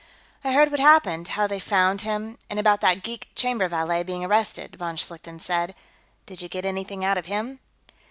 [0.43, 4.25] "I heard what happened, how they found him, and about that geek chamber valet being
[4.25, 5.75] arrested," von Schlichten said.
[6.25, 7.59] "Did you get anything out of him?"